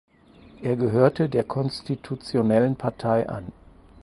[0.63, 3.51] Er gehörte der konstitutionellen Partei an.